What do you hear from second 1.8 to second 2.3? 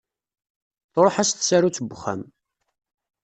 n uxxam.